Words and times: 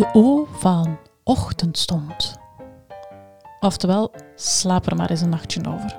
De 0.00 0.10
O 0.12 0.46
van 0.50 0.98
ochtendstond. 1.24 2.38
Oftewel, 3.60 4.10
slaap 4.34 4.86
er 4.86 4.96
maar 4.96 5.10
eens 5.10 5.20
een 5.20 5.28
nachtje 5.28 5.60
over. 5.68 5.94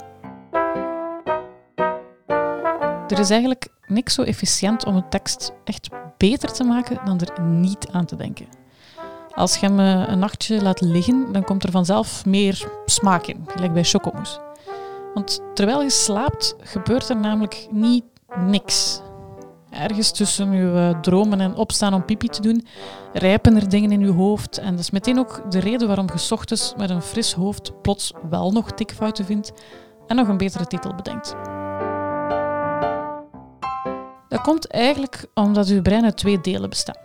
Er 3.08 3.20
is 3.20 3.29
eigenlijk 3.29 3.68
niks 3.88 4.14
zo 4.14 4.22
efficiënt 4.24 4.86
om 4.86 4.96
een 4.96 5.10
tekst 5.10 5.52
echt 5.64 5.90
beter 6.18 6.52
te 6.52 6.64
maken 6.64 7.00
dan 7.06 7.20
er 7.20 7.41
niet 7.41 7.88
aan 7.91 8.05
te 8.05 8.16
denken. 8.16 8.48
Als 9.36 9.57
je 9.57 9.66
hem 9.66 9.79
eh, 9.79 10.07
een 10.07 10.20
nachtje 10.20 10.61
laat 10.61 10.81
liggen, 10.81 11.31
dan 11.31 11.43
komt 11.43 11.63
er 11.63 11.71
vanzelf 11.71 12.25
meer 12.25 12.71
smaak 12.86 13.25
in, 13.25 13.45
gelijk 13.47 13.73
bij 13.73 13.83
chocomousse. 13.83 14.39
Want 15.13 15.41
terwijl 15.54 15.81
je 15.81 15.89
slaapt, 15.89 16.55
gebeurt 16.59 17.09
er 17.09 17.18
namelijk 17.18 17.68
niet 17.71 18.05
niks. 18.36 19.02
Ergens 19.72 20.12
tussen 20.12 20.52
je 20.52 20.72
eh, 20.72 21.00
dromen 21.00 21.42
en 21.42 21.56
opstaan 21.56 21.94
om 21.94 22.06
pipi 22.06 22.28
te 22.28 22.42
doen, 22.42 22.66
rijpen 23.14 23.56
er 23.56 23.70
dingen 23.70 23.92
in 23.92 24.00
je 24.00 24.12
hoofd. 24.12 24.57
En 24.57 24.71
dat 24.71 24.79
is 24.79 24.92
meteen 24.92 25.20
ook 25.20 25.52
de 25.52 25.60
reden 25.60 25.88
waarom 25.88 26.07
je 26.14 26.34
ochtends 26.34 26.74
met 26.78 26.89
een 26.89 27.02
fris 27.02 27.34
hoofd 27.34 27.82
plots 27.82 28.14
wel 28.29 28.52
nog 28.52 28.71
tikfouten 28.71 29.26
vindt 29.26 29.52
en 30.07 30.15
nog 30.15 30.28
een 30.28 30.38
betere 30.38 30.68
titel 30.68 30.96
bedenkt. 30.96 31.36
Dat 34.30 34.42
komt 34.42 34.67
eigenlijk 34.67 35.26
omdat 35.34 35.67
je 35.67 35.81
brein 35.81 36.03
uit 36.03 36.17
twee 36.17 36.42
delen 36.42 36.70
bestaat. 36.70 37.00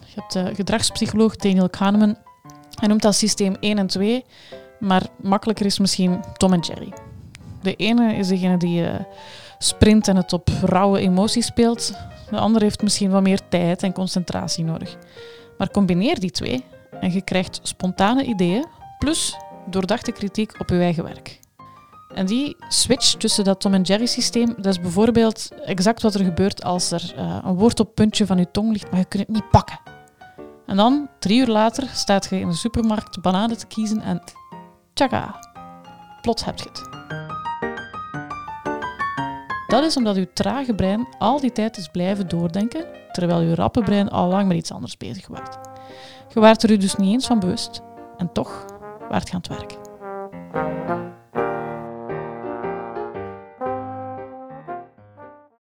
Je 0.00 0.20
hebt 0.20 0.32
de 0.32 0.54
gedragspsycholoog 0.54 1.36
Daniel 1.36 1.70
Kahneman. 1.70 2.16
Hij 2.70 2.88
noemt 2.88 3.02
dat 3.02 3.14
systeem 3.14 3.56
1 3.60 3.78
en 3.78 3.86
2, 3.86 4.24
maar 4.78 5.02
makkelijker 5.22 5.66
is 5.66 5.78
misschien 5.78 6.20
Tom 6.36 6.52
en 6.52 6.60
Jerry. 6.60 6.92
De 7.62 7.76
ene 7.76 8.14
is 8.14 8.28
degene 8.28 8.56
die 8.56 8.86
eh, 8.86 9.04
sprint 9.62 10.08
en 10.08 10.16
het 10.16 10.32
op 10.32 10.48
rauwe 10.62 11.00
emoties 11.00 11.46
speelt. 11.46 11.92
De 12.30 12.38
andere 12.38 12.64
heeft 12.64 12.82
misschien 12.82 13.10
wat 13.10 13.22
meer 13.22 13.40
tijd 13.48 13.82
en 13.82 13.92
concentratie 13.92 14.64
nodig. 14.64 14.96
Maar 15.58 15.70
combineer 15.70 16.20
die 16.20 16.30
twee 16.30 16.64
en 17.00 17.12
je 17.12 17.22
krijgt 17.22 17.60
spontane 17.62 18.24
ideeën 18.24 18.66
plus 18.98 19.36
doordachte 19.66 20.12
kritiek 20.12 20.60
op 20.60 20.68
je 20.68 20.78
eigen 20.78 21.04
werk. 21.04 21.40
En 22.14 22.26
die 22.26 22.56
switch 22.68 23.14
tussen 23.14 23.44
dat 23.44 23.60
Tom 23.60 23.74
en 23.74 23.82
Jerry 23.82 24.06
systeem, 24.06 24.54
dat 24.56 24.66
is 24.66 24.80
bijvoorbeeld 24.80 25.48
exact 25.64 26.02
wat 26.02 26.14
er 26.14 26.24
gebeurt 26.24 26.64
als 26.64 26.90
er 26.90 27.14
uh, 27.16 27.38
een 27.44 27.54
woord 27.54 27.80
op 27.80 27.86
het 27.86 27.94
puntje 27.94 28.26
van 28.26 28.38
je 28.38 28.50
tong 28.50 28.72
ligt, 28.72 28.90
maar 28.90 29.00
je 29.00 29.04
kunt 29.04 29.26
het 29.26 29.32
niet 29.32 29.50
pakken. 29.50 29.80
En 30.66 30.76
dan, 30.76 31.08
drie 31.18 31.40
uur 31.40 31.46
later, 31.46 31.88
staat 31.92 32.26
je 32.30 32.40
in 32.40 32.48
de 32.48 32.54
supermarkt 32.54 33.20
bananen 33.20 33.58
te 33.58 33.66
kiezen 33.66 34.00
en 34.00 34.22
tjaka, 34.92 35.34
plots 36.20 36.44
heb 36.44 36.58
je 36.58 36.68
het. 36.68 36.99
Dat 39.70 39.84
is 39.84 39.96
omdat 39.96 40.16
uw 40.16 40.26
trage 40.32 40.74
brein 40.74 41.06
al 41.18 41.40
die 41.40 41.52
tijd 41.52 41.76
is 41.76 41.88
blijven 41.88 42.28
doordenken, 42.28 42.86
terwijl 43.12 43.40
uw 43.40 43.54
rappe 43.54 43.82
brein 43.82 44.08
al 44.08 44.28
lang 44.28 44.48
met 44.48 44.56
iets 44.56 44.72
anders 44.72 44.96
bezig 44.96 45.26
was. 45.26 45.48
Je 46.34 46.40
waart 46.40 46.62
er 46.62 46.70
u 46.70 46.76
dus 46.76 46.96
niet 46.96 47.12
eens 47.12 47.26
van 47.26 47.38
bewust 47.38 47.80
en 48.16 48.32
toch 48.32 48.64
waart 49.08 49.28
je 49.28 49.34
aan 49.34 49.40
het 49.40 49.58
werk. 49.58 49.78